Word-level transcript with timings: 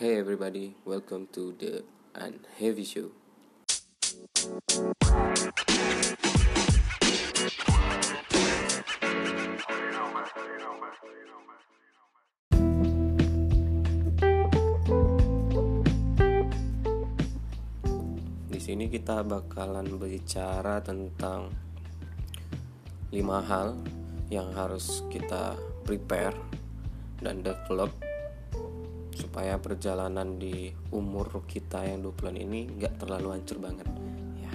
Hey 0.00 0.16
everybody, 0.16 0.72
welcome 0.88 1.28
to 1.36 1.52
the 1.60 1.84
Unheavy 2.16 2.88
Show. 2.88 3.12
Di 18.48 18.56
sini 18.56 18.88
kita 18.88 19.20
bakalan 19.20 19.84
berbicara 19.84 20.80
tentang 20.80 21.52
lima 23.12 23.44
hal 23.44 23.76
yang 24.32 24.48
harus 24.56 25.04
kita 25.12 25.60
prepare 25.84 26.32
dan 27.20 27.44
develop 27.44 27.92
supaya 29.20 29.60
perjalanan 29.60 30.40
di 30.40 30.72
umur 30.96 31.44
kita 31.44 31.84
yang 31.84 32.00
20-an 32.00 32.36
ini 32.40 32.60
nggak 32.80 33.04
terlalu 33.04 33.36
hancur 33.36 33.60
banget. 33.60 33.86
Ya. 34.40 34.52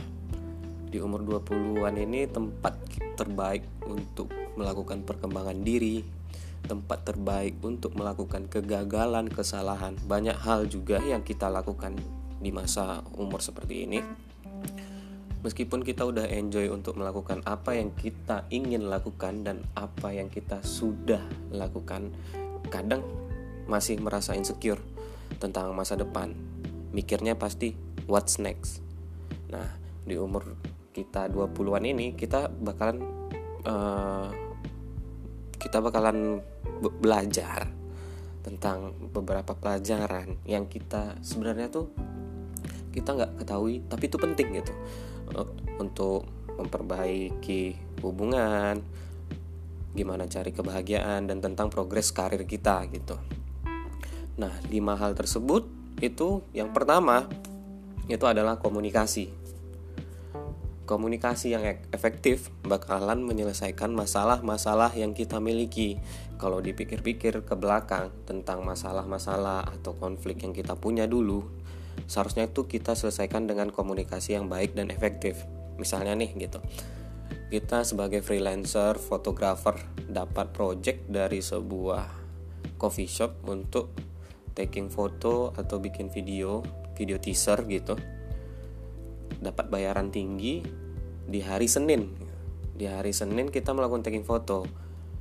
Di 0.90 0.98
umur 0.98 1.22
20-an 1.22 1.96
ini 2.02 2.26
tempat 2.26 2.82
terbaik 3.16 3.64
untuk 3.86 4.34
melakukan 4.58 5.06
perkembangan 5.06 5.62
diri 5.62 6.26
tempat 6.66 7.06
terbaik 7.06 7.62
untuk 7.62 7.94
melakukan 7.94 8.50
kegagalan 8.50 9.30
kesalahan. 9.30 9.94
Banyak 10.10 10.36
hal 10.42 10.66
juga 10.66 10.98
yang 10.98 11.22
kita 11.22 11.48
lakukan 11.48 11.94
di 12.42 12.50
masa 12.50 13.06
umur 13.16 13.40
seperti 13.40 13.86
ini. 13.86 14.00
Meskipun 15.46 15.86
kita 15.86 16.10
udah 16.10 16.26
enjoy 16.26 16.74
untuk 16.74 16.98
melakukan 16.98 17.46
apa 17.46 17.78
yang 17.78 17.94
kita 17.94 18.50
ingin 18.50 18.90
lakukan 18.90 19.46
dan 19.46 19.62
apa 19.78 20.10
yang 20.10 20.26
kita 20.26 20.58
sudah 20.66 21.22
lakukan 21.54 22.10
kadang 22.74 23.06
masih 23.66 23.98
merasa 24.02 24.38
insecure 24.38 24.82
tentang 25.38 25.74
masa 25.74 25.98
depan. 25.98 26.34
Mikirnya 26.94 27.36
pasti 27.36 27.76
what's 28.06 28.38
next? 28.38 28.82
Nah 29.52 29.68
di 30.06 30.16
umur 30.16 30.56
kita 30.94 31.28
20-an 31.28 31.84
ini 31.84 32.16
kita 32.16 32.48
bakalan 32.48 33.04
uh, 33.68 34.30
kita 35.60 35.82
bakalan 35.82 36.40
be 36.80 36.90
belajar 36.94 37.68
tentang 38.46 38.94
beberapa 39.10 39.58
pelajaran 39.58 40.38
yang 40.46 40.70
kita 40.70 41.18
sebenarnya 41.26 41.74
tuh 41.74 41.90
kita 42.94 43.18
nggak 43.18 43.42
ketahui 43.42 43.82
tapi 43.90 44.04
itu 44.08 44.18
penting 44.22 44.48
gitu. 44.62 44.74
Untuk 45.82 46.30
memperbaiki 46.56 47.76
hubungan 48.00 48.80
gimana 49.96 50.28
cari 50.28 50.52
kebahagiaan 50.52 51.28
dan 51.28 51.40
tentang 51.40 51.72
progres 51.72 52.12
karir 52.12 52.44
kita 52.44 52.84
gitu 52.92 53.16
nah 54.36 54.52
lima 54.68 55.00
hal 55.00 55.16
tersebut 55.16 55.68
itu 56.04 56.44
yang 56.52 56.76
pertama 56.76 57.28
itu 58.12 58.28
adalah 58.28 58.60
komunikasi 58.60 59.46
komunikasi 60.86 61.58
yang 61.58 61.66
efektif 61.90 62.54
bakalan 62.62 63.26
menyelesaikan 63.26 63.92
masalah-masalah 63.92 64.94
yang 64.94 65.18
kita 65.18 65.42
miliki. 65.42 65.98
Kalau 66.38 66.62
dipikir-pikir 66.62 67.42
ke 67.42 67.56
belakang 67.58 68.14
tentang 68.30 68.62
masalah-masalah 68.62 69.66
atau 69.66 69.98
konflik 69.98 70.46
yang 70.46 70.54
kita 70.54 70.78
punya 70.78 71.10
dulu, 71.10 71.42
seharusnya 72.06 72.46
itu 72.46 72.70
kita 72.70 72.94
selesaikan 72.94 73.50
dengan 73.50 73.74
komunikasi 73.74 74.38
yang 74.38 74.46
baik 74.46 74.78
dan 74.78 74.94
efektif. 74.94 75.42
Misalnya 75.82 76.14
nih 76.14 76.38
gitu. 76.38 76.62
Kita 77.50 77.82
sebagai 77.82 78.22
freelancer, 78.22 79.02
fotografer 79.02 79.82
dapat 80.06 80.54
project 80.54 81.10
dari 81.10 81.42
sebuah 81.42 82.06
coffee 82.78 83.10
shop 83.10 83.42
untuk 83.50 84.05
taking 84.56 84.88
foto 84.88 85.52
atau 85.54 85.78
bikin 85.78 86.08
video, 86.10 86.64
video 86.96 87.20
teaser 87.20 87.60
gitu 87.68 88.00
dapat 89.40 89.70
bayaran 89.70 90.10
tinggi 90.10 90.64
di 91.26 91.40
hari 91.44 91.70
Senin. 91.70 92.16
Di 92.76 92.90
hari 92.90 93.14
Senin 93.16 93.54
kita 93.54 93.72
melakukan 93.72 94.04
taking 94.04 94.28
foto. 94.28 94.68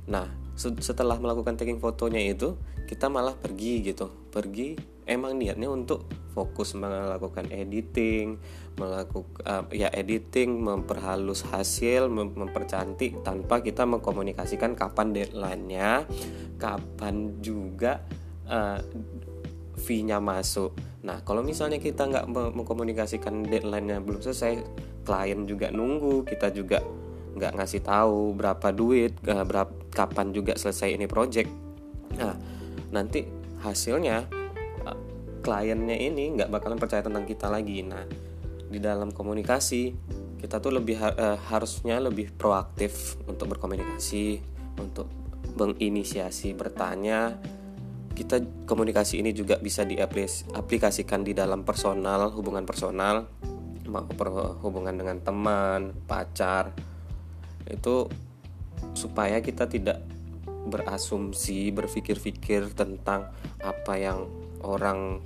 Nah, 0.09 0.27
setelah 0.57 1.17
melakukan 1.19 1.59
taking 1.59 1.79
fotonya 1.79 2.21
itu, 2.21 2.55
kita 2.85 3.07
malah 3.11 3.33
pergi 3.35 3.81
gitu. 3.81 4.11
Pergi 4.29 4.75
emang 5.07 5.37
niatnya 5.39 5.71
untuk 5.71 6.05
fokus 6.35 6.75
melakukan 6.75 7.47
editing, 7.47 8.35
melakukan 8.75 9.39
uh, 9.47 9.63
ya 9.71 9.87
editing, 9.95 10.59
memperhalus 10.59 11.47
hasil, 11.47 12.11
mem 12.11 12.35
mempercantik 12.35 13.23
tanpa 13.23 13.63
kita 13.63 13.87
mengkomunikasikan 13.87 14.75
kapan 14.75 15.15
deadline-nya, 15.15 16.03
kapan 16.59 17.39
juga 17.39 18.03
uh, 18.49 18.79
fee-nya 19.75 20.23
masuk. 20.23 20.73
Nah, 21.05 21.21
kalau 21.21 21.45
misalnya 21.45 21.77
kita 21.77 22.09
nggak 22.09 22.25
mengkomunikasikan 22.31 23.45
deadline-nya 23.45 24.01
belum 24.01 24.23
selesai, 24.25 24.63
klien 25.05 25.45
juga 25.45 25.69
nunggu, 25.69 26.25
kita 26.25 26.49
juga 26.49 26.81
nggak 27.35 27.51
ngasih 27.59 27.81
tahu 27.83 28.33
berapa 28.33 28.71
duit, 28.71 29.19
berapa 29.21 29.69
kapan 29.91 30.31
juga 30.33 30.55
selesai 30.55 30.95
ini 30.95 31.05
project. 31.05 31.51
Nah, 32.15 32.33
nanti 32.89 33.27
hasilnya 33.61 34.45
kliennya 35.45 35.93
ini 36.01 36.33
nggak 36.33 36.49
bakalan 36.49 36.81
percaya 36.81 37.05
tentang 37.05 37.29
kita 37.29 37.53
lagi. 37.53 37.85
Nah, 37.85 38.01
di 38.65 38.81
dalam 38.81 39.13
komunikasi 39.13 39.93
kita 40.41 40.57
tuh 40.57 40.73
lebih 40.73 40.97
uh, 40.97 41.37
harusnya 41.53 42.01
lebih 42.01 42.33
proaktif 42.33 43.21
untuk 43.29 43.53
berkomunikasi, 43.53 44.41
untuk 44.81 45.05
menginisiasi 45.53 46.57
bertanya. 46.57 47.37
Kita 48.15 48.39
komunikasi 48.63 49.19
ini 49.19 49.35
juga 49.35 49.59
bisa 49.59 49.83
diaplikasikan 49.83 51.21
di 51.21 51.35
dalam 51.35 51.67
personal, 51.67 52.31
hubungan 52.31 52.63
personal, 52.63 53.27
hubungan 54.63 54.95
dengan 54.95 55.19
teman, 55.19 55.91
pacar. 56.07 56.71
Itu 57.67 58.07
supaya 58.95 59.43
kita 59.43 59.67
tidak 59.67 59.99
berasumsi, 60.65 61.69
berpikir-pikir 61.75 62.73
tentang 62.73 63.29
apa 63.61 63.93
yang 63.99 64.25
orang 64.65 65.21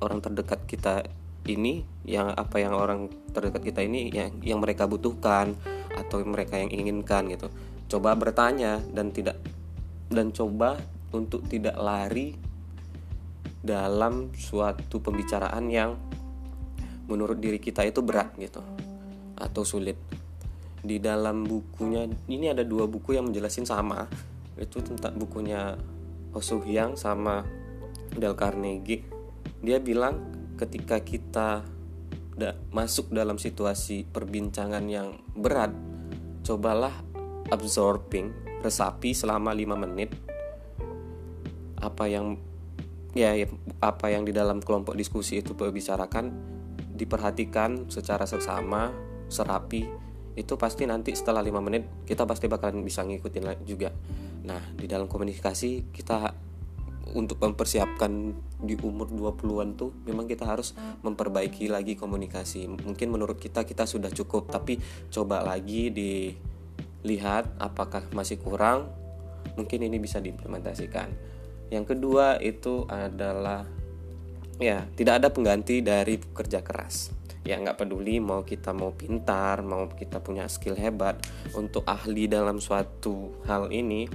orang 0.00 0.18
terdekat 0.24 0.64
kita 0.66 1.06
ini 1.46 1.86
yang 2.02 2.34
apa 2.34 2.58
yang 2.58 2.74
orang 2.74 3.06
terdekat 3.30 3.62
kita 3.62 3.80
ini 3.86 4.10
yang 4.10 4.34
yang 4.42 4.58
mereka 4.58 4.90
butuhkan 4.90 5.54
atau 5.94 6.20
mereka 6.26 6.58
yang 6.58 6.68
inginkan 6.74 7.30
gitu 7.30 7.48
coba 7.86 8.18
bertanya 8.18 8.82
dan 8.90 9.14
tidak 9.14 9.38
dan 10.10 10.34
coba 10.34 10.76
untuk 11.14 11.46
tidak 11.46 11.78
lari 11.78 12.34
dalam 13.62 14.30
suatu 14.34 15.02
pembicaraan 15.02 15.66
yang 15.66 15.98
menurut 17.06 17.38
diri 17.38 17.58
kita 17.58 17.86
itu 17.86 18.02
berat 18.02 18.34
gitu 18.38 18.62
atau 19.38 19.62
sulit. 19.62 19.98
Di 20.86 21.02
dalam 21.02 21.42
bukunya 21.42 22.06
ini 22.30 22.50
ada 22.50 22.62
dua 22.62 22.86
buku 22.86 23.18
yang 23.18 23.26
menjelasin 23.26 23.66
sama 23.66 24.06
itu 24.54 24.78
tentang 24.80 25.18
bukunya 25.18 25.74
Ho 26.30 26.40
Hyang 26.40 26.94
sama 26.94 27.42
Dale 28.14 28.38
Carnegie. 28.38 29.02
Dia 29.60 29.82
bilang 29.82 30.22
ketika 30.56 31.02
kita 31.02 31.66
masuk 32.70 33.10
dalam 33.10 33.40
situasi 33.40 34.04
perbincangan 34.04 34.84
yang 34.84 35.16
berat 35.32 35.72
cobalah 36.44 36.92
absorbing 37.48 38.60
resapi 38.60 39.16
selama 39.16 39.56
5 39.56 39.84
menit 39.88 40.10
apa 41.86 42.10
yang 42.10 42.34
ya, 43.14 43.38
ya 43.38 43.46
apa 43.78 44.10
yang 44.10 44.26
di 44.26 44.34
dalam 44.34 44.58
kelompok 44.58 44.98
diskusi 44.98 45.38
itu 45.38 45.54
berbicarakan 45.54 46.34
diperhatikan 46.98 47.86
secara 47.86 48.26
seksama 48.26 48.90
serapi 49.30 49.86
itu 50.36 50.54
pasti 50.60 50.84
nanti 50.84 51.16
setelah 51.16 51.40
lima 51.40 51.64
menit 51.64 52.04
kita 52.04 52.28
pasti 52.28 52.50
bakalan 52.50 52.84
bisa 52.84 53.06
ngikutin 53.06 53.64
juga 53.64 53.94
nah 54.44 54.60
di 54.74 54.84
dalam 54.84 55.08
komunikasi 55.08 55.94
kita 55.94 56.46
untuk 57.14 57.38
mempersiapkan 57.38 58.34
di 58.58 58.74
umur 58.82 59.06
20-an 59.12 59.78
tuh 59.78 59.94
memang 60.08 60.26
kita 60.26 60.48
harus 60.48 60.74
memperbaiki 61.06 61.70
lagi 61.70 61.94
komunikasi. 61.94 62.66
Mungkin 62.66 63.08
menurut 63.14 63.38
kita 63.38 63.62
kita 63.62 63.86
sudah 63.86 64.10
cukup, 64.10 64.50
tapi 64.50 64.82
coba 65.12 65.46
lagi 65.46 65.94
dilihat 65.94 67.54
apakah 67.62 68.02
masih 68.10 68.42
kurang. 68.42 68.90
Mungkin 69.54 69.86
ini 69.86 70.02
bisa 70.02 70.18
diimplementasikan. 70.18 71.35
Yang 71.70 71.96
kedua 71.96 72.38
itu 72.38 72.86
adalah 72.86 73.66
ya 74.56 74.88
tidak 74.96 75.20
ada 75.22 75.28
pengganti 75.34 75.82
dari 75.82 76.18
kerja 76.18 76.62
keras. 76.62 77.12
Ya 77.46 77.58
nggak 77.62 77.78
peduli 77.86 78.18
mau 78.18 78.42
kita 78.42 78.74
mau 78.74 78.90
pintar, 78.90 79.62
mau 79.62 79.86
kita 79.86 80.18
punya 80.18 80.50
skill 80.50 80.74
hebat 80.74 81.22
untuk 81.54 81.86
ahli 81.86 82.26
dalam 82.26 82.58
suatu 82.58 83.38
hal 83.46 83.70
ini, 83.70 84.10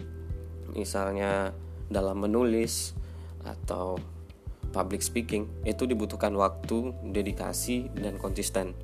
misalnya 0.75 1.55
dalam 1.87 2.19
menulis 2.19 2.91
atau 3.47 3.95
public 4.75 4.99
speaking 4.99 5.47
itu 5.63 5.87
dibutuhkan 5.87 6.35
waktu, 6.35 6.91
dedikasi 7.07 7.91
dan 7.95 8.19
konsisten. 8.19 8.75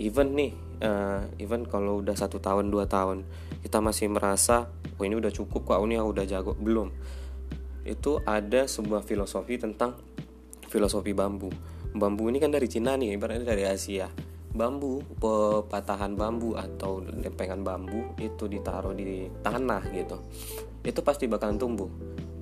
Even 0.00 0.32
nih, 0.32 0.52
uh, 0.80 1.28
even 1.36 1.68
kalau 1.68 2.00
udah 2.00 2.16
satu 2.16 2.40
tahun 2.40 2.72
dua 2.72 2.88
tahun 2.88 3.28
kita 3.60 3.84
masih 3.84 4.08
merasa, 4.08 4.72
oh 4.96 5.04
ini 5.04 5.20
udah 5.20 5.32
cukup 5.32 5.68
kok, 5.68 5.80
ini 5.84 6.00
udah 6.00 6.24
jago 6.24 6.56
belum. 6.56 6.88
Itu 7.82 8.22
ada 8.22 8.66
sebuah 8.66 9.02
filosofi 9.02 9.58
tentang 9.58 9.98
filosofi 10.70 11.12
bambu. 11.12 11.50
Bambu 11.92 12.32
ini 12.32 12.40
kan 12.40 12.48
dari 12.48 12.70
Cina 12.70 12.96
nih 12.96 13.18
ibaratnya 13.18 13.44
dari 13.44 13.68
Asia. 13.68 14.08
Bambu 14.52 15.00
pepatahan 15.16 16.12
bambu 16.12 16.56
atau 16.56 17.00
lempengan 17.00 17.64
bambu 17.64 18.16
itu 18.20 18.48
ditaruh 18.48 18.92
di 18.92 19.28
tanah 19.40 19.82
gitu. 19.92 20.16
Itu 20.84 21.00
pasti 21.04 21.28
bakalan 21.28 21.56
tumbuh. 21.60 21.88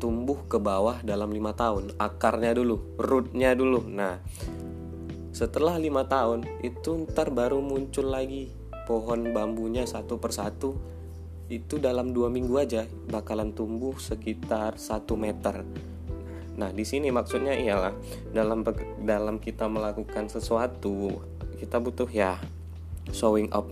Tumbuh 0.01 0.49
ke 0.51 0.59
bawah 0.59 1.03
dalam 1.03 1.31
lima 1.31 1.55
tahun. 1.55 1.95
Akarnya 1.99 2.55
dulu 2.55 2.99
rootnya 2.99 3.55
dulu. 3.55 3.87
Nah 3.87 4.19
setelah 5.31 5.79
lima 5.79 6.05
tahun 6.05 6.43
itu 6.61 7.07
ntar 7.07 7.31
baru 7.31 7.63
muncul 7.63 8.11
lagi 8.11 8.51
pohon 8.91 9.31
bambunya 9.31 9.87
satu 9.87 10.19
persatu 10.19 10.75
itu 11.51 11.83
dalam 11.83 12.15
dua 12.15 12.31
minggu 12.31 12.55
aja 12.57 12.87
bakalan 13.11 13.51
tumbuh 13.51 13.99
sekitar 13.99 14.79
satu 14.79 15.19
meter. 15.19 15.67
Nah, 16.55 16.71
di 16.71 16.87
sini 16.87 17.11
maksudnya 17.11 17.59
ialah 17.59 17.93
dalam 18.31 18.63
dalam 19.03 19.43
kita 19.43 19.67
melakukan 19.67 20.31
sesuatu 20.31 21.21
kita 21.61 21.77
butuh 21.77 22.09
ya 22.09 22.41
showing 23.13 23.53
up 23.53 23.69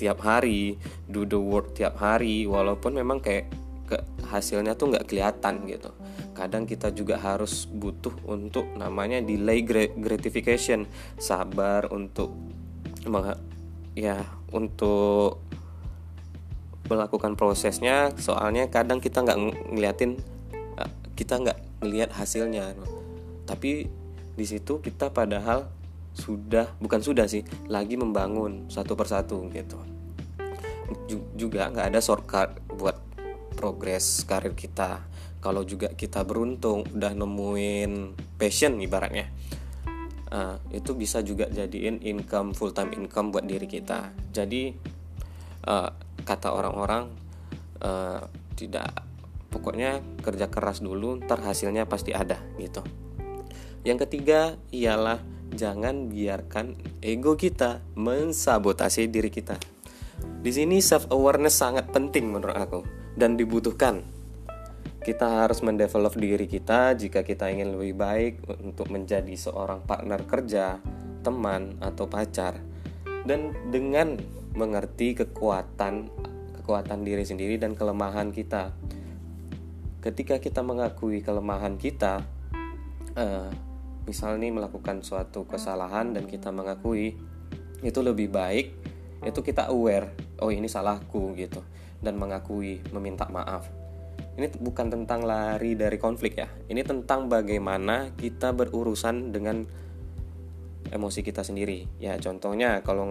tiap 0.00 0.24
hari 0.24 0.80
do 1.04 1.28
the 1.28 1.36
work 1.36 1.76
tiap 1.76 2.00
hari 2.00 2.48
walaupun 2.48 2.96
memang 2.96 3.20
kayak 3.20 3.52
ke 3.86 3.98
hasilnya 4.26 4.74
tuh 4.74 4.92
nggak 4.92 5.06
kelihatan 5.06 5.62
gitu. 5.68 5.90
Kadang 6.36 6.68
kita 6.68 6.92
juga 6.92 7.16
harus 7.16 7.64
butuh 7.70 8.12
untuk 8.28 8.68
namanya 8.76 9.22
delay 9.22 9.62
gratification 9.94 10.84
sabar 11.16 11.88
untuk 11.88 12.34
ya 13.96 14.20
untuk 14.52 15.45
melakukan 16.86 17.34
prosesnya 17.34 18.14
soalnya 18.18 18.70
kadang 18.70 19.02
kita 19.02 19.22
nggak 19.22 19.38
ngeliatin 19.70 20.18
eh, 20.80 20.90
kita 21.18 21.38
nggak 21.42 21.58
ngelihat 21.82 22.10
hasilnya 22.14 22.74
tapi 23.46 23.86
di 24.36 24.44
situ 24.44 24.82
kita 24.82 25.14
padahal 25.14 25.70
sudah 26.16 26.72
bukan 26.80 27.00
sudah 27.00 27.28
sih 27.28 27.44
lagi 27.68 27.96
membangun 27.96 28.68
satu 28.72 28.96
persatu 28.96 29.48
gitu. 29.52 29.76
Juga 31.36 31.68
nggak 31.68 31.92
ada 31.92 32.00
shortcut 32.00 32.56
buat 32.72 32.96
progres 33.56 34.24
karir 34.24 34.52
kita. 34.56 35.04
Kalau 35.40 35.62
juga 35.62 35.92
kita 35.92 36.26
beruntung 36.26 36.88
udah 36.90 37.12
nemuin 37.14 38.16
passion 38.34 38.82
ibaratnya 38.82 39.30
uh, 40.32 40.56
itu 40.74 40.96
bisa 40.96 41.22
juga 41.22 41.46
jadiin 41.46 42.02
income 42.02 42.56
full 42.56 42.74
time 42.74 42.92
income 42.96 43.30
buat 43.30 43.46
diri 43.46 43.68
kita. 43.70 44.10
Jadi 44.34 44.74
uh, 45.70 45.90
kata 46.26 46.50
orang-orang 46.50 47.14
uh, 47.80 48.26
tidak 48.58 48.90
pokoknya 49.48 50.02
kerja 50.20 50.50
keras 50.50 50.82
dulu 50.82 51.22
ntar 51.22 51.40
hasilnya 51.40 51.86
pasti 51.86 52.10
ada 52.10 52.42
gitu 52.58 52.82
yang 53.86 54.02
ketiga 54.02 54.58
ialah 54.74 55.22
jangan 55.54 56.10
biarkan 56.10 56.74
ego 56.98 57.38
kita 57.38 57.84
mensabotase 57.94 59.06
diri 59.06 59.30
kita. 59.30 59.54
Di 60.18 60.50
sini 60.50 60.82
self 60.82 61.06
awareness 61.14 61.62
sangat 61.62 61.94
penting 61.94 62.26
menurut 62.34 62.56
aku 62.58 62.80
dan 63.14 63.38
dibutuhkan. 63.38 64.02
Kita 65.06 65.46
harus 65.46 65.62
mendevelop 65.62 66.18
diri 66.18 66.50
kita 66.50 66.98
jika 66.98 67.22
kita 67.22 67.46
ingin 67.46 67.78
lebih 67.78 67.94
baik 67.94 68.42
untuk 68.58 68.90
menjadi 68.90 69.38
seorang 69.38 69.86
partner 69.86 70.26
kerja, 70.26 70.82
teman 71.22 71.78
atau 71.78 72.10
pacar. 72.10 72.58
Dan 73.22 73.54
dengan 73.70 74.18
mengerti 74.56 75.12
kekuatan 75.12 76.08
kekuatan 76.66 77.06
diri 77.06 77.22
sendiri 77.22 77.62
dan 77.62 77.78
kelemahan 77.78 78.34
kita. 78.34 78.74
Ketika 80.02 80.42
kita 80.42 80.66
mengakui 80.66 81.22
kelemahan 81.22 81.78
kita, 81.78 82.26
uh, 83.14 83.50
misal 84.02 84.34
nih 84.42 84.50
melakukan 84.50 84.98
suatu 85.06 85.46
kesalahan 85.46 86.10
dan 86.10 86.26
kita 86.26 86.50
mengakui 86.50 87.14
itu 87.86 88.00
lebih 88.02 88.34
baik 88.34 88.74
itu 89.22 89.40
kita 89.46 89.70
aware 89.70 90.10
oh 90.42 90.50
ini 90.50 90.66
salahku 90.66 91.38
gitu. 91.38 91.62
Dan 92.02 92.18
mengakui 92.18 92.82
meminta 92.90 93.30
maaf. 93.30 93.70
Ini 94.36 94.52
bukan 94.58 94.92
tentang 94.92 95.22
lari 95.24 95.78
dari 95.78 96.02
konflik 96.02 96.36
ya. 96.36 96.50
Ini 96.68 96.82
tentang 96.82 97.30
bagaimana 97.30 98.12
kita 98.18 98.52
berurusan 98.52 99.32
dengan 99.32 99.64
emosi 100.90 101.22
kita 101.22 101.46
sendiri. 101.46 101.88
Ya 102.02 102.18
contohnya 102.20 102.82
kalau 102.82 103.06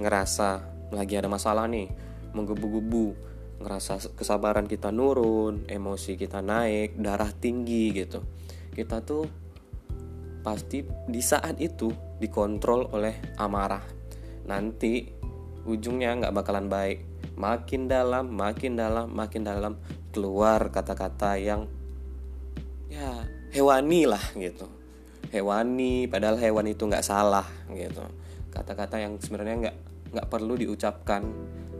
ngerasa 0.00 0.73
lagi 0.94 1.18
ada 1.18 1.28
masalah 1.28 1.66
nih 1.66 1.90
menggebu-gebu 2.34 3.34
ngerasa 3.62 4.18
kesabaran 4.18 4.66
kita 4.66 4.90
nurun 4.90 5.66
emosi 5.70 6.18
kita 6.18 6.42
naik 6.42 6.98
darah 6.98 7.30
tinggi 7.30 7.94
gitu 7.94 8.22
kita 8.74 9.02
tuh 9.06 9.44
pasti 10.44 10.84
di 11.08 11.24
saat 11.24 11.56
itu 11.56 11.88
dikontrol 12.20 12.92
oleh 12.92 13.16
amarah. 13.40 13.80
Nanti 14.44 15.08
ujungnya 15.64 16.20
nggak 16.20 16.34
bakalan 16.36 16.68
baik. 16.68 16.98
Makin 17.34 17.88
dalam, 17.88 18.30
makin 18.30 18.76
dalam, 18.76 19.08
makin 19.10 19.42
dalam 19.42 19.80
keluar 20.12 20.68
kata-kata 20.68 21.40
yang 21.40 21.66
ya 22.92 23.24
hewani 23.56 24.04
lah 24.04 24.22
gitu. 24.36 24.68
Hewani, 25.32 26.06
padahal 26.06 26.38
hewan 26.38 26.70
itu 26.70 26.84
nggak 26.86 27.02
salah 27.02 27.48
gitu. 27.72 28.04
Kata-kata 28.52 29.00
yang 29.02 29.18
sebenarnya 29.18 29.56
nggak 29.66 29.76
nggak 30.14 30.30
perlu 30.30 30.54
diucapkan 30.54 31.22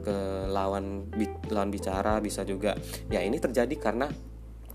ke 0.04 0.16
lawan 0.52 1.08
lawan 1.48 1.70
bicara 1.72 2.20
bisa 2.20 2.44
juga. 2.44 2.76
Ya 3.08 3.24
ini 3.24 3.40
terjadi 3.40 3.72
karena 3.80 4.10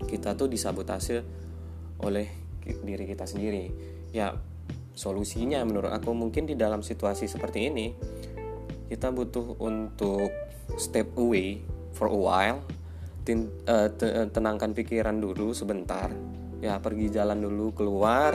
kita 0.00 0.34
tuh 0.34 0.48
disabotase 0.50 1.22
oleh 2.02 2.26
diri 2.64 3.04
kita 3.06 3.28
sendiri. 3.28 3.70
Ya 4.10 4.34
solusinya 4.96 5.62
menurut 5.62 5.94
aku 5.94 6.10
mungkin 6.16 6.50
di 6.50 6.58
dalam 6.58 6.82
situasi 6.82 7.30
seperti 7.30 7.70
ini 7.70 7.94
kita 8.90 9.14
butuh 9.14 9.60
untuk 9.62 10.28
step 10.74 11.14
away 11.14 11.62
for 11.94 12.10
a 12.10 12.18
while 12.18 12.60
tin, 13.22 13.46
uh, 13.70 13.86
tenangkan 14.34 14.74
pikiran 14.74 15.22
dulu 15.22 15.54
sebentar. 15.54 16.10
Ya 16.58 16.76
pergi 16.82 17.08
jalan 17.08 17.38
dulu 17.38 17.72
keluar 17.72 18.34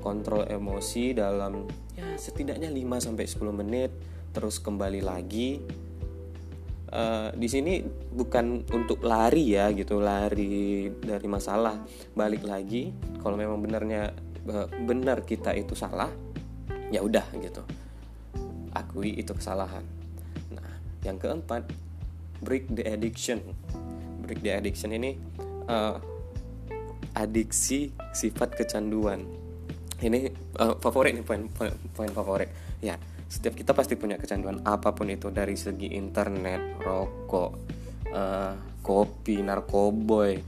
kontrol 0.00 0.48
emosi 0.48 1.12
dalam 1.12 1.68
ya 1.92 2.16
setidaknya 2.16 2.72
5 2.72 3.04
sampai 3.04 3.24
10 3.28 3.52
menit 3.52 3.90
terus 4.30 4.62
kembali 4.62 5.02
lagi 5.02 5.58
uh, 6.94 7.30
di 7.34 7.48
sini 7.50 7.82
bukan 8.14 8.66
untuk 8.70 9.02
lari 9.02 9.54
ya 9.54 9.70
gitu 9.74 9.98
lari 10.02 10.90
dari 10.90 11.26
masalah 11.26 11.82
balik 12.14 12.46
lagi. 12.46 12.94
Kalau 13.22 13.34
memang 13.38 13.58
benarnya 13.62 14.10
uh, 14.50 14.68
benar 14.86 15.26
kita 15.26 15.54
itu 15.54 15.74
salah 15.74 16.10
ya 16.90 17.02
udah 17.02 17.26
gitu. 17.38 17.62
Akui 18.74 19.18
itu 19.18 19.34
kesalahan. 19.34 19.82
Nah 20.54 20.70
yang 21.06 21.18
keempat 21.18 21.66
break 22.42 22.70
the 22.70 22.86
addiction. 22.86 23.42
Break 24.26 24.46
the 24.46 24.54
addiction 24.54 24.94
ini 24.94 25.18
uh, 25.66 25.98
adiksi 27.18 27.90
sifat 28.14 28.54
kecanduan. 28.54 29.26
Ini 30.00 30.32
uh, 30.62 30.78
favorit 30.78 31.18
nih 31.18 31.26
poin 31.26 31.50
poin 31.92 32.10
favorit. 32.14 32.50
Ya 32.80 32.96
setiap 33.30 33.54
kita 33.54 33.78
pasti 33.78 33.94
punya 33.94 34.18
kecanduan 34.18 34.58
apa 34.66 34.90
pun 34.90 35.06
itu 35.06 35.30
dari 35.30 35.54
segi 35.54 35.94
internet 35.94 36.82
rokok 36.82 37.50
uh, 38.10 38.58
kopi 38.82 39.38
narkoboy 39.38 40.42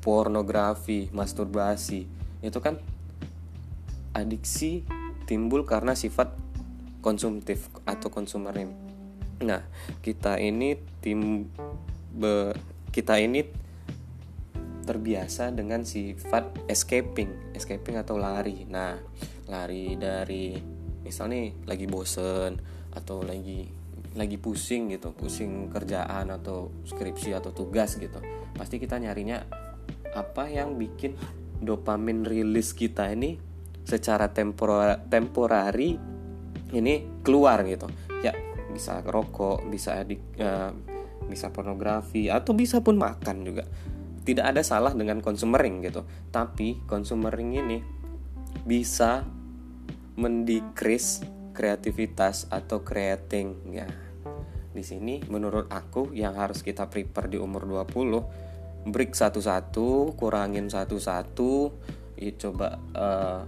pornografi 0.00 1.12
masturbasi. 1.12 2.08
Itu 2.40 2.64
kan 2.64 2.80
adiksi 4.16 4.88
timbul 5.28 5.68
karena 5.68 5.92
sifat 5.92 6.32
konsumtif 7.04 7.68
atau 7.84 8.08
konsumerim. 8.08 8.72
Nah 9.44 9.60
kita 10.00 10.40
ini 10.40 10.80
tim 11.04 11.52
be, 12.16 12.56
kita 12.96 13.20
ini 13.20 13.44
terbiasa 14.88 15.52
dengan 15.52 15.84
sifat 15.84 16.64
escaping 16.64 17.52
escaping 17.52 18.00
atau 18.00 18.16
lari. 18.16 18.64
Nah 18.64 18.96
lari 19.52 20.00
dari 20.00 20.75
misal 21.06 21.30
nih 21.30 21.54
lagi 21.70 21.86
bosen 21.86 22.58
atau 22.90 23.22
lagi 23.22 23.70
lagi 24.18 24.40
pusing 24.40 24.90
gitu 24.90 25.14
pusing 25.14 25.70
kerjaan 25.70 26.34
atau 26.34 26.72
skripsi 26.82 27.36
atau 27.36 27.54
tugas 27.54 27.94
gitu 28.00 28.18
pasti 28.56 28.82
kita 28.82 28.98
nyarinya 28.98 29.44
apa 30.16 30.48
yang 30.48 30.80
bikin 30.80 31.14
dopamin 31.60 32.24
rilis 32.24 32.72
kita 32.72 33.12
ini 33.12 33.36
secara 33.86 34.32
tempora, 34.32 34.98
temporari 34.98 35.94
ini 36.74 37.22
keluar 37.22 37.62
gitu. 37.62 37.86
Ya 38.24 38.34
bisa 38.72 39.00
rokok 39.04 39.64
bisa 39.70 40.02
adik 40.02 40.20
uh, 40.42 40.74
bisa 41.30 41.54
pornografi 41.54 42.28
atau 42.32 42.52
bisa 42.52 42.82
pun 42.82 42.98
makan 42.98 43.46
juga. 43.46 43.64
Tidak 44.26 44.42
ada 44.42 44.66
salah 44.66 44.90
dengan 44.90 45.22
consumering 45.22 45.86
gitu. 45.86 46.02
Tapi 46.34 46.82
consumering 46.88 47.50
ini 47.62 47.78
bisa 48.66 49.22
mendikris 50.16 51.24
kreativitas 51.52 52.48
atau 52.52 52.84
creating 52.84 53.48
ya. 53.72 53.88
Di 54.72 54.84
sini 54.84 55.24
menurut 55.28 55.72
aku 55.72 56.12
yang 56.12 56.36
harus 56.36 56.60
kita 56.60 56.88
prepare 56.92 57.32
di 57.32 57.38
umur 57.40 57.64
20 57.64 58.86
break 58.86 59.18
satu-satu, 59.18 60.14
kurangin 60.14 60.70
satu-satu, 60.70 61.74
ya 62.16 62.32
coba 62.38 62.78
uh, 62.94 63.40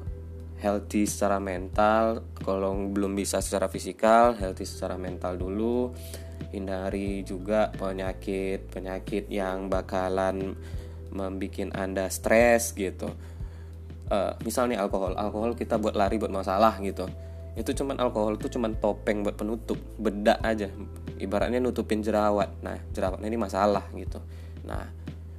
healthy 0.59 1.07
secara 1.07 1.39
mental 1.39 2.27
kalau 2.43 2.75
belum 2.91 3.15
bisa 3.15 3.39
secara 3.39 3.71
fisikal 3.71 4.35
healthy 4.35 4.67
secara 4.67 4.99
mental 4.99 5.39
dulu 5.39 5.95
hindari 6.51 7.23
juga 7.23 7.71
penyakit 7.71 8.67
penyakit 8.67 9.31
yang 9.31 9.71
bakalan 9.71 10.59
membuat 11.15 11.73
anda 11.79 12.11
stres 12.11 12.75
gitu 12.75 13.09
uh, 14.09 14.33
misalnya 14.43 14.81
alkohol 14.81 15.15
alkohol 15.15 15.55
kita 15.55 15.77
buat 15.77 15.95
lari 15.95 16.17
buat 16.21 16.33
masalah 16.33 16.81
gitu. 16.81 17.09
Itu 17.59 17.75
cuman 17.75 17.99
alkohol 17.99 18.38
itu 18.38 18.49
cuman 18.55 18.79
topeng 18.79 19.27
buat 19.27 19.37
penutup 19.37 19.79
bedak 19.99 20.38
aja. 20.43 20.71
Ibaratnya 21.19 21.59
nutupin 21.59 22.00
jerawat. 22.00 22.61
Nah 22.62 22.79
jerawatnya 22.93 23.29
ini 23.29 23.38
masalah 23.38 23.85
gitu. 23.95 24.21
Nah 24.67 24.85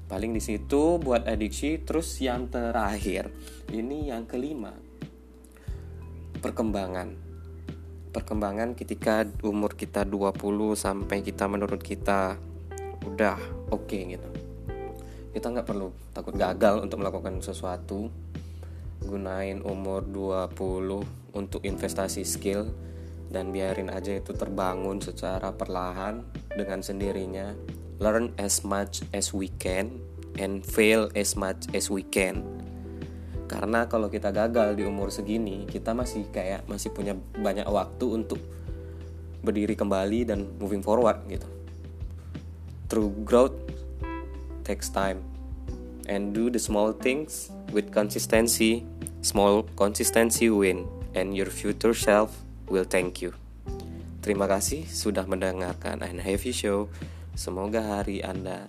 paling 0.10 0.34
di 0.34 0.42
situ 0.42 0.98
buat 0.98 1.30
adiksi 1.30 1.86
terus 1.86 2.18
yang 2.18 2.50
terakhir 2.50 3.30
ini 3.70 4.10
yang 4.10 4.26
kelima 4.26 4.74
perkembangan. 6.42 7.30
Perkembangan 8.10 8.74
ketika 8.74 9.22
umur 9.46 9.78
kita 9.78 10.02
20 10.02 10.34
sampai 10.74 11.22
kita 11.22 11.46
menurut 11.46 11.78
kita 11.78 12.42
udah 13.06 13.38
oke 13.70 13.86
okay, 13.86 14.18
gitu. 14.18 14.30
Kita 15.30 15.54
nggak 15.54 15.68
perlu 15.70 15.94
takut 16.10 16.34
gagal 16.34 16.82
untuk 16.82 17.06
melakukan 17.06 17.38
sesuatu 17.38 18.10
gunain 19.03 19.63
umur 19.63 20.03
20 20.03 21.36
untuk 21.36 21.62
investasi 21.63 22.27
skill 22.27 22.68
dan 23.29 23.53
biarin 23.53 23.94
aja 23.94 24.18
itu 24.18 24.34
terbangun 24.34 25.00
secara 25.00 25.53
perlahan 25.53 26.25
dengan 26.58 26.82
sendirinya. 26.82 27.53
Learn 28.00 28.32
as 28.39 28.63
much 28.63 29.03
as 29.12 29.36
we 29.36 29.51
can 29.60 30.00
and 30.39 30.63
fail 30.63 31.12
as 31.13 31.36
much 31.36 31.68
as 31.75 31.91
we 31.91 32.01
can. 32.01 32.41
Karena 33.50 33.86
kalau 33.89 34.08
kita 34.08 34.29
gagal 34.34 34.77
di 34.77 34.86
umur 34.86 35.13
segini 35.13 35.65
kita 35.70 35.94
masih 35.94 36.29
kayak 36.29 36.65
masih 36.70 36.94
punya 36.94 37.18
banyak 37.18 37.65
waktu 37.68 38.06
untuk 38.08 38.39
berdiri 39.44 39.75
kembali 39.77 40.25
dan 40.27 40.48
moving 40.58 40.82
forward 40.82 41.22
gitu. 41.27 41.48
True 42.89 43.13
growth 43.22 43.58
takes 44.65 44.89
time 44.89 45.29
and 46.10 46.34
do 46.34 46.50
the 46.50 46.58
small 46.58 46.89
things 46.92 47.54
with 47.70 47.94
consistency. 47.94 48.82
Small 49.22 49.70
consistency 49.78 50.50
win 50.50 50.89
and 51.13 51.38
your 51.38 51.54
future 51.54 51.94
self 51.94 52.34
will 52.66 52.88
thank 52.89 53.22
you. 53.22 53.38
Terima 54.25 54.50
kasih 54.50 54.89
sudah 54.89 55.30
mendengarkan 55.30 56.01
and 56.01 56.18
heavy 56.18 56.50
show. 56.50 56.89
Semoga 57.38 58.01
hari 58.01 58.25
anda 58.25 58.66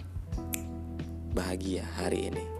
bahagia 1.32 1.87
hari 1.97 2.28
ini 2.28 2.60